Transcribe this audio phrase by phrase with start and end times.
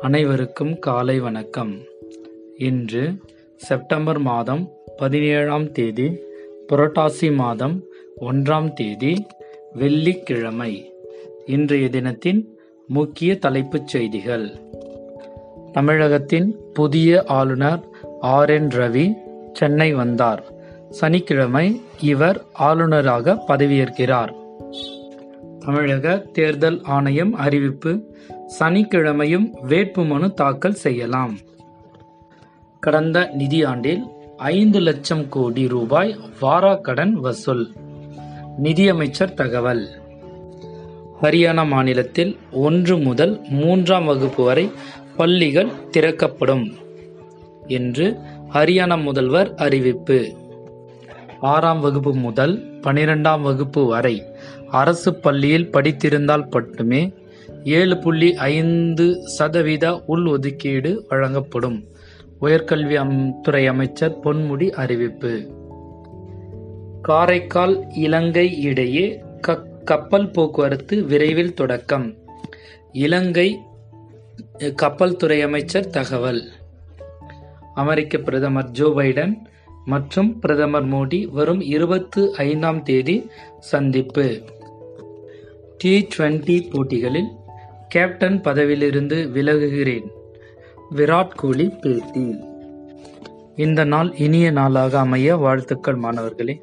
[0.00, 1.78] அனைவருக்கும் காலை வணக்கம்.
[2.58, 3.12] இன்று
[3.56, 6.18] செப்டம்பர் மாதம் பதினேழாம் தேதி
[6.72, 7.82] புரட்டாசி மாதம்
[8.20, 9.26] ஒன்றாம் தேதி
[9.72, 10.92] வெள்ளிக்கிழமை
[11.46, 14.50] இன்றைய தினத்தின் முக்கிய தலைப்புச் செய்திகள்.
[15.72, 17.80] தமிழகத்தின் புதிய ஆளுநர்
[18.20, 18.50] ஆர்.
[18.50, 18.68] என்.
[18.68, 19.12] ரவி
[19.52, 20.44] சென்னை வந்தார்.
[20.90, 24.44] சனிக்கிழமை இவர் ஆளுநராக பதவியேற்கிறார்.
[25.66, 28.16] தமிழக தேர்தல் ஆணையம் அறிவிப்பு.
[28.58, 31.38] சனிக்கிழமையும் வேட்புமனு தாக்கல் செய்யலாம்.
[32.80, 34.00] கடந்த நிதியாண்டில்
[34.36, 37.70] ஐந்து லட்சம் கோடி ரூபாய் வாராக்கடன் வசூல்.
[38.56, 39.88] நிதியமைச்சர் தகவல்.
[41.22, 44.70] ஹரியானா மாநிலத்தில் ஒன்று முதல் மூன்றாம் வகுப்பு வரை
[45.16, 46.72] பள்ளிகள் திறக்கப்படும்.
[47.66, 48.16] என்று
[48.52, 50.32] ஹரியானா முதல்வர் அறிவிப்பு.
[51.40, 54.22] ஆறாம் வகுப்பு முதல் பனிரெண்டாம் வகுப்பு வரை
[54.66, 57.12] அரசு பள்ளியில் படித்திருந்தால் மட்டுமே
[57.64, 61.84] ஏழு புள்ளி ஐந்து சதவீத உள்ஒதுக்கீடு வழங்கப்படும்.
[62.40, 65.50] உயர்கல்வி அம் துறை அமைச்சர் பொன்முடி அறிவிப்பு.
[67.02, 72.14] காரைக்கால் இலங்கை இடையே க கப்பல் போக்குவரத்து விரைவில் தொடக்கம்.
[72.92, 73.58] இலங்கை
[74.74, 76.48] கப்பல் துறை அமைச்சர் தகவல்.
[77.74, 79.34] அமெரிக்க பிரதமர் ஜோ பைடன்
[79.86, 84.40] மற்றும் பிரதமர் மோடி வரும் இருபத்து ஐந்தாம் தேதி சந்திப்பு.
[85.78, 87.28] டி டுவெண்டி போட்டிகளில்
[87.88, 90.06] கேப்டன் பதவியிலிருந்து விலகுகிறேன்.
[90.96, 92.36] விராட் கோலி பேட்டி.
[93.56, 96.62] இந்த நாள் இனிய நாளாக அமைய வாழ்த்துக்கள் மாணவர்களே.